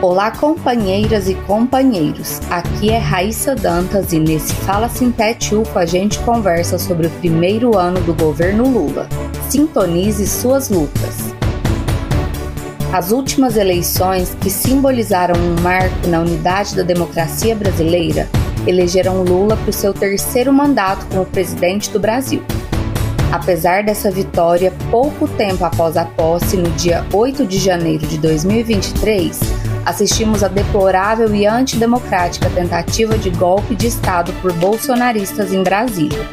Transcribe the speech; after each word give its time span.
Olá, 0.00 0.30
companheiras 0.30 1.28
e 1.28 1.34
companheiros. 1.34 2.40
Aqui 2.50 2.90
é 2.90 2.98
Raíssa 2.98 3.54
Dantas 3.54 4.12
e 4.12 4.18
nesse 4.18 4.54
Fala 4.54 4.88
Sintete 4.88 5.54
UFO 5.54 5.78
a 5.78 5.86
gente 5.86 6.18
conversa 6.20 6.78
sobre 6.78 7.06
o 7.06 7.10
primeiro 7.10 7.76
ano 7.76 8.00
do 8.02 8.12
governo 8.12 8.68
Lula. 8.68 9.08
Sintonize 9.48 10.26
suas 10.26 10.68
lutas. 10.68 11.34
As 12.92 13.10
últimas 13.10 13.56
eleições, 13.56 14.36
que 14.40 14.50
simbolizaram 14.50 15.34
um 15.40 15.60
marco 15.62 16.06
na 16.06 16.20
unidade 16.20 16.76
da 16.76 16.82
democracia 16.82 17.56
brasileira, 17.56 18.28
elegeram 18.66 19.22
Lula 19.22 19.56
para 19.56 19.70
o 19.70 19.72
seu 19.72 19.92
terceiro 19.92 20.52
mandato 20.52 21.06
como 21.06 21.24
presidente 21.24 21.90
do 21.90 21.98
Brasil. 21.98 22.42
Apesar 23.32 23.82
dessa 23.82 24.10
vitória, 24.10 24.72
pouco 24.90 25.26
tempo 25.26 25.64
após 25.64 25.96
a 25.96 26.04
posse, 26.04 26.56
no 26.56 26.70
dia 26.70 27.04
8 27.12 27.44
de 27.44 27.58
janeiro 27.58 28.06
de 28.06 28.18
2023, 28.18 29.40
assistimos 29.84 30.42
a 30.42 30.48
deplorável 30.48 31.34
e 31.34 31.46
antidemocrática 31.46 32.48
tentativa 32.50 33.18
de 33.18 33.30
golpe 33.30 33.74
de 33.74 33.88
Estado 33.88 34.32
por 34.40 34.52
bolsonaristas 34.52 35.52
em 35.52 35.62
Brasília. 35.62 36.26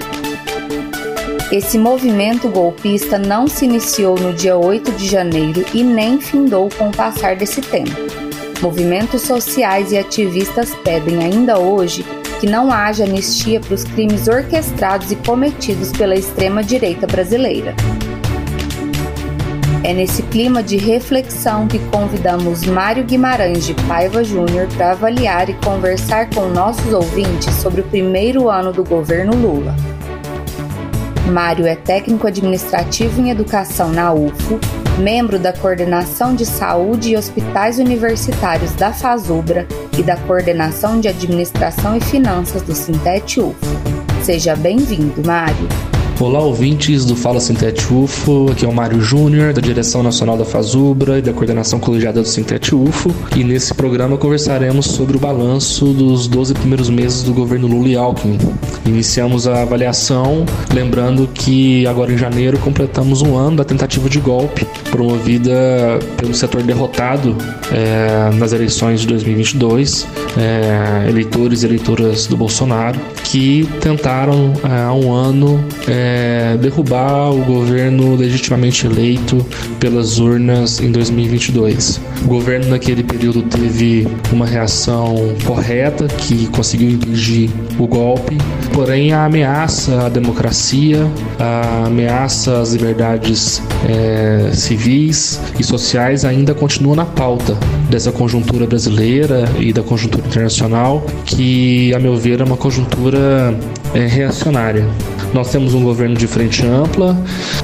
Esse 1.52 1.78
movimento 1.78 2.48
golpista 2.48 3.18
não 3.18 3.46
se 3.46 3.66
iniciou 3.66 4.18
no 4.18 4.32
dia 4.32 4.56
8 4.56 4.94
de 4.94 5.06
janeiro 5.06 5.66
e 5.74 5.84
nem 5.84 6.22
findou 6.22 6.70
com 6.70 6.88
o 6.88 6.96
passar 6.96 7.36
desse 7.36 7.62
tempo. 7.62 7.92
Movimentos 8.62 9.24
sociais 9.24 9.92
e 9.92 9.98
ativistas 9.98 10.74
pedem 10.76 11.22
ainda 11.22 11.60
hoje 11.60 12.06
que 12.42 12.48
não 12.48 12.74
haja 12.74 13.04
anistia 13.04 13.60
para 13.60 13.76
os 13.76 13.84
crimes 13.84 14.28
orquestrados 14.28 15.12
e 15.12 15.16
cometidos 15.16 15.92
pela 15.92 16.16
extrema-direita 16.16 17.06
brasileira. 17.06 17.76
É 19.84 19.94
nesse 19.94 20.24
clima 20.24 20.64
de 20.64 20.76
reflexão 20.76 21.68
que 21.68 21.78
convidamos 21.92 22.66
Mário 22.66 23.04
Guimarães 23.04 23.64
de 23.64 23.76
Paiva 23.88 24.24
Júnior 24.24 24.68
para 24.76 24.94
avaliar 24.94 25.52
e 25.52 25.54
conversar 25.54 26.32
com 26.32 26.48
nossos 26.48 26.92
ouvintes 26.92 27.54
sobre 27.58 27.82
o 27.82 27.84
primeiro 27.84 28.50
ano 28.50 28.74
do 28.74 28.84
governo 28.84 29.36
Lula. 29.36 29.76
Mário 31.32 31.68
é 31.68 31.76
técnico 31.76 32.26
administrativo 32.26 33.22
em 33.22 33.30
educação 33.30 33.92
na 33.92 34.12
UFO, 34.12 34.60
membro 35.00 35.40
da 35.40 35.54
Coordenação 35.54 36.36
de 36.36 36.46
Saúde 36.46 37.12
e 37.12 37.18
Hospitais 37.18 37.80
Universitários 37.80 38.74
da 38.74 38.94
FASUBRA 38.94 39.68
e 39.98 40.04
da 40.04 40.18
Coordenação 40.18 41.00
de 41.00 41.08
Administração 41.08 41.96
e 41.96 42.02
Finanças 42.02 42.62
do 42.62 42.74
Sintete 42.74 43.40
UFO. 43.40 43.56
Seja 44.24 44.56
bem-vindo, 44.56 45.26
Mário. 45.26 45.91
Olá, 46.22 46.40
ouvintes 46.40 47.04
do 47.04 47.16
Fala 47.16 47.40
Sintete 47.40 47.92
UFO. 47.92 48.52
Aqui 48.52 48.64
é 48.64 48.68
o 48.68 48.72
Mário 48.72 49.02
Júnior, 49.02 49.54
da 49.54 49.60
Direção 49.60 50.04
Nacional 50.04 50.38
da 50.38 50.46
Fazubra 50.46 51.18
e 51.18 51.22
da 51.22 51.34
Coordenação 51.34 51.80
Colegiada 51.80 52.22
do 52.22 52.28
Sintete 52.28 52.76
UFO. 52.76 53.12
E 53.36 53.44
nesse 53.44 53.74
programa 53.74 54.16
conversaremos 54.20 54.86
sobre 54.86 55.18
o 55.18 55.20
balanço 55.20 55.88
dos 55.88 56.28
12 56.28 56.54
primeiros 56.54 56.92
meses 56.92 57.24
do 57.24 57.34
governo 57.34 57.66
Lula 57.66 57.88
e 57.88 57.96
Alckmin. 57.96 58.38
Iniciamos 58.86 59.48
a 59.48 59.64
avaliação, 59.64 60.46
lembrando 60.72 61.28
que 61.34 61.88
agora 61.88 62.14
em 62.14 62.18
janeiro 62.18 62.60
completamos 62.60 63.24
um 63.24 63.36
ano 63.36 63.58
da 63.58 63.64
tentativa 63.64 64.08
de 64.08 64.20
golpe 64.20 64.68
promovida 64.92 65.98
pelo 66.18 66.36
setor 66.36 66.62
derrotado 66.62 67.36
é, 67.72 68.30
nas 68.36 68.54
eleições 68.54 69.02
de 69.02 69.08
2022, 69.08 70.06
é, 70.38 71.10
eleitores 71.10 71.64
e 71.64 71.66
eleitoras 71.66 72.28
do 72.28 72.38
Bolsonaro, 72.38 73.00
que 73.24 73.68
tentaram 73.80 74.54
é, 74.64 74.84
há 74.84 74.94
um 74.94 75.12
ano 75.12 75.64
é, 75.88 76.11
derrubar 76.60 77.32
o 77.32 77.44
governo 77.44 78.16
legitimamente 78.16 78.86
eleito 78.86 79.46
pelas 79.80 80.20
urnas 80.20 80.80
em 80.80 80.92
2022. 80.92 82.00
O 82.24 82.28
governo 82.28 82.70
naquele 82.70 83.04
período 83.04 83.42
teve 83.44 84.08
uma 84.32 84.46
reação 84.46 85.16
correta 85.46 86.08
que 86.08 86.48
conseguiu 86.48 86.92
impedir 86.92 87.50
o 87.80 87.88
golpe, 87.88 88.38
porém 88.74 89.12
a 89.12 89.26
ameaça 89.26 90.06
à 90.06 90.10
democracia, 90.10 91.00
a 91.40 91.86
ameaça 91.88 92.60
às 92.60 92.74
liberdades 92.74 93.62
é, 93.88 94.52
civis 94.54 95.40
e 95.60 95.64
sociais 95.64 96.26
ainda 96.26 96.54
continua 96.54 96.96
na 96.96 97.06
pauta 97.06 97.58
dessa 97.92 98.12
conjuntura 98.12 98.66
brasileira 98.66 99.48
e 99.60 99.72
da 99.74 99.84
conjuntura 99.84 100.26
internacional, 100.26 101.06
que, 101.26 101.94
a 101.94 102.00
meu 102.00 102.16
ver, 102.16 102.40
é 102.40 102.44
uma 102.44 102.58
conjuntura 102.58 103.54
é, 103.94 104.08
reacionária. 104.08 104.88
Nós 105.34 105.50
temos 105.50 105.74
um 105.74 105.84
governo 105.84 106.16
de 106.16 106.28
frente 106.28 106.66
ampla, 106.66 107.16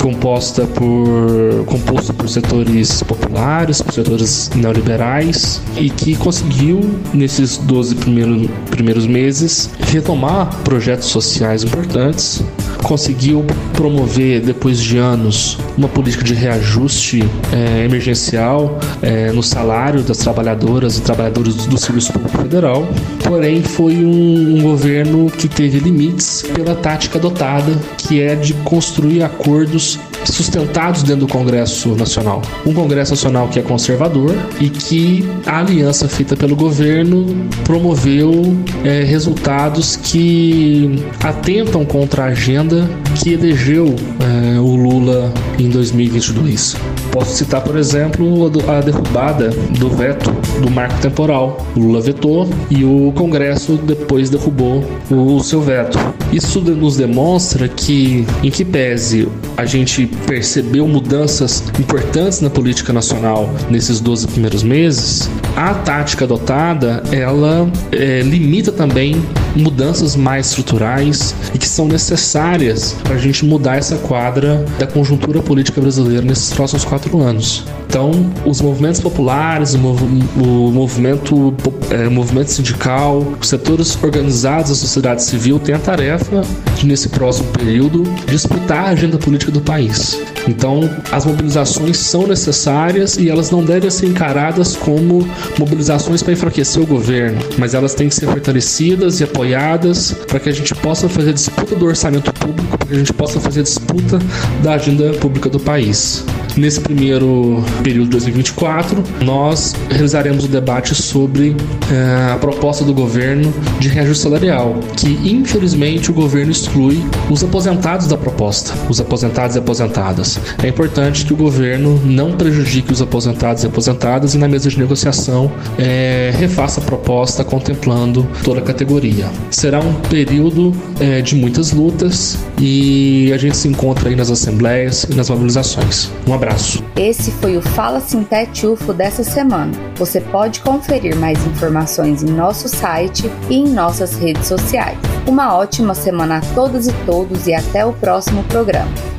composta 0.02 0.66
por, 0.66 1.66
composto 1.66 2.14
por 2.14 2.30
setores 2.30 3.04
populares, 3.04 3.82
por 3.82 3.94
setores 3.94 4.50
neoliberais, 4.56 5.62
e 5.76 5.90
que 5.90 6.16
conseguiu, 6.16 6.82
nesses 7.14 7.58
12 7.58 7.96
primeiros, 7.96 8.50
primeiros 8.70 9.08
meses, 9.08 9.70
retomar 9.80 10.50
projetos 10.64 11.08
sociais 11.08 11.64
importantes, 11.64 12.42
conseguiu 12.88 13.46
promover, 13.74 14.40
depois 14.40 14.82
de 14.82 14.98
anos, 14.98 15.58
uma 15.78 15.90
política 15.90 16.24
de 16.24 16.34
reajuste 16.34 17.22
é, 17.52 17.84
emergencial 17.84 18.80
é, 19.02 19.30
no 19.34 19.44
salário 19.44 20.02
das 20.02 20.18
trabalhadoras 20.20 20.98
e 20.98 21.02
trabalhadores 21.02 21.56
do 21.66 21.78
Serviço 21.78 22.14
Público 22.14 22.38
Federal. 22.38 22.88
Porém, 23.26 23.62
foi 23.62 23.94
um, 23.98 24.58
um 24.58 24.62
governo 24.62 25.30
que 25.30 25.50
teve 25.50 25.80
limites 25.80 26.46
pela 26.56 26.76
tática 26.76 27.20
adotada, 27.20 27.78
que 27.98 28.22
é 28.22 28.36
de 28.36 28.54
construir 28.54 29.22
acordos 29.22 30.00
sustentados 30.34 31.04
dentro 31.04 31.26
do 31.26 31.32
Congresso 31.32 31.96
Nacional. 31.96 32.42
Um 32.66 32.74
Congresso 32.74 33.12
Nacional 33.12 33.48
que 33.48 33.60
é 33.60 33.62
conservador 33.62 34.36
e 34.60 34.70
que 34.70 35.28
a 35.46 35.60
aliança 35.60 36.08
feita 36.08 36.36
pelo 36.36 36.56
governo 36.56 37.26
promoveu 37.64 38.56
é, 38.84 39.04
resultados 39.04 39.96
que 39.96 41.04
atentam 41.24 41.86
contra 41.86 42.24
a 42.24 42.28
agenda 42.28 42.90
que 43.16 43.34
elegeu 43.34 43.96
é, 44.20 44.60
o 44.60 44.76
Lula 44.76 45.32
em 45.58 45.70
2022. 45.70 46.76
Posso 47.12 47.36
citar, 47.36 47.64
por 47.64 47.78
exemplo, 47.78 48.52
a 48.70 48.82
derrubada 48.82 49.50
do 49.50 49.90
veto 49.90 50.32
do 50.62 50.70
marco 50.70 51.00
temporal. 51.02 51.66
O 51.76 51.80
Lula 51.80 52.02
vetou 52.02 52.48
e 52.70 52.84
o 52.84 53.12
Congresso 53.16 53.78
depois 53.78 54.30
derrubou 54.30 54.84
o 55.10 55.40
seu 55.42 55.62
veto. 55.62 55.98
Isso 56.32 56.62
nos 56.62 56.98
demonstra 56.98 57.68
que, 57.68 58.26
em 58.44 58.52
que 58.52 58.64
pese 58.64 59.28
a 59.56 59.66
gente 59.66 60.10
percebeu 60.26 60.88
mudanças 60.88 61.64
importantes 61.80 62.42
na 62.42 62.50
política 62.50 62.92
nacional 62.92 63.50
nesses 63.70 64.00
12 64.00 64.28
primeiros 64.28 64.64
meses, 64.64 65.30
a 65.56 65.74
tática 65.74 66.26
adotada 66.26 67.04
ela 67.12 67.70
é, 67.92 68.22
limita 68.22 68.72
também 68.72 69.22
mudanças 69.56 70.16
mais 70.16 70.50
estruturais 70.50 71.34
e 71.54 71.58
que 71.58 71.68
são 71.68 71.88
necessárias 71.88 72.96
para 73.04 73.16
a 73.16 73.18
gente 73.18 73.44
mudar 73.44 73.78
essa 73.78 73.96
quadra 73.98 74.64
da 74.78 74.86
conjuntura 74.86 75.42
política 75.42 75.82
brasileira 75.82 76.24
nesses 76.24 76.54
próximos 76.54 76.86
quatro 76.86 77.20
anos. 77.20 77.66
Então, 77.90 78.12
os 78.46 78.62
movimentos 78.62 79.00
populares, 79.00 79.74
o, 79.74 79.80
mov 79.80 80.02
o 80.38 80.72
movimento, 80.72 81.54
é, 81.90 82.08
movimento 82.08 82.50
sindical, 82.50 83.26
os 83.42 83.48
setores 83.48 83.98
organizados 84.04 84.70
da 84.70 84.76
sociedade 84.76 85.24
civil 85.24 85.58
têm 85.58 85.74
a 85.74 85.80
tarefa 85.80 86.44
de, 86.76 86.86
nesse 86.86 87.10
próximo 87.10 87.48
período, 87.48 88.04
disputar 88.28 88.86
a 88.86 88.90
agenda 88.90 89.18
política 89.18 89.52
do 89.52 89.62
país. 89.62 90.07
Então, 90.48 90.90
as 91.12 91.26
mobilizações 91.26 91.98
são 91.98 92.28
necessárias 92.28 93.18
e 93.18 93.30
elas 93.30 93.52
não 93.52 93.64
devem 93.64 93.90
ser 93.90 94.08
encaradas 94.08 94.76
como 94.76 95.28
mobilizações 95.58 96.24
para 96.24 96.34
enfraquecer 96.34 96.82
o 96.82 96.86
governo, 96.86 97.40
mas 97.58 97.74
elas 97.74 97.94
têm 97.94 98.10
que 98.10 98.16
ser 98.16 98.28
fortalecidas 98.28 99.20
e 99.20 99.24
apoiadas 99.24 100.14
para 100.28 100.40
que 100.40 100.50
a 100.50 100.54
gente 100.54 100.74
possa 100.76 101.10
fazer 101.10 101.34
disputa 101.34 101.76
do 101.76 101.86
orçamento 101.86 102.32
público, 102.34 102.78
para 102.78 102.88
que 102.88 102.94
a 102.94 102.98
gente 102.98 103.14
possa 103.14 103.40
fazer 103.40 103.64
disputa 103.64 104.20
da 104.64 104.74
agenda 104.74 105.12
pública 105.14 105.50
do 105.50 105.60
país. 105.60 106.24
Nesse 106.58 106.82
primeiro 106.82 107.64
período 107.84 108.06
de 108.06 108.12
2024, 108.14 109.04
nós 109.24 109.76
realizaremos 109.92 110.46
o 110.46 110.48
debate 110.48 110.96
sobre 110.96 111.56
eh, 111.92 112.32
a 112.34 112.38
proposta 112.38 112.84
do 112.84 112.96
governo 112.96 113.54
de 113.80 113.88
reajuste 113.88 114.24
salarial, 114.24 114.80
que 114.96 115.08
infelizmente 115.08 116.10
o 116.10 116.14
governo 116.16 116.52
exclui 116.52 117.00
os 117.30 117.44
aposentados 117.44 118.08
da 118.08 118.18
proposta, 118.18 118.74
os 118.90 119.00
aposentados 119.00 119.56
e 119.56 119.60
aposentadas. 119.60 120.40
É 120.64 120.68
importante 120.68 121.26
que 121.26 121.34
o 121.34 121.36
governo 121.36 122.02
não 122.04 122.32
prejudique 122.32 122.92
os 122.92 123.04
aposentados 123.04 123.64
e 123.64 123.68
aposentadas 123.68 124.34
e 124.34 124.40
na 124.40 124.48
mesa 124.48 124.68
de 124.68 124.80
negociação 124.80 125.52
eh, 125.78 126.34
refaça 126.40 126.82
a 126.82 126.84
proposta 126.84 127.44
contemplando 127.44 128.28
toda 128.44 128.62
a 128.62 128.64
categoria. 128.64 129.28
Será 129.52 129.80
um 129.80 129.94
período 130.10 130.74
eh, 131.00 131.22
de 131.22 131.36
muitas 131.36 131.72
lutas 131.72 132.36
e 132.60 133.32
a 133.32 133.38
gente 133.38 133.56
se 133.56 133.68
encontra 133.68 134.10
aí 134.10 134.16
nas 134.16 134.32
assembleias 134.32 135.04
e 135.04 135.14
nas 135.14 135.30
mobilizações. 135.30 136.10
Um 136.26 136.34
abraço 136.34 136.47
abraço. 136.48 136.84
Esse 136.96 137.32
foi 137.32 137.58
o 137.58 137.62
Fala 137.62 138.00
Sintete 138.00 138.66
UFO 138.66 138.94
dessa 138.94 139.24
semana. 139.24 139.72
Você 139.96 140.22
pode 140.22 140.62
conferir 140.62 141.16
mais 141.18 141.46
informações 141.46 142.24
em 142.24 142.32
nosso 142.32 142.68
site 142.68 143.30
e 143.50 143.56
em 143.56 143.70
nossas 143.70 144.16
redes 144.16 144.48
sociais. 144.48 144.98
Uma 145.28 145.56
ótima 145.56 145.94
semana 145.94 146.38
a 146.38 146.42
todas 146.56 146.88
e 146.88 146.94
todos 147.06 147.48
e 147.48 147.54
até 147.54 147.86
o 147.86 147.94
próximo 147.94 148.44
programa. 148.46 149.17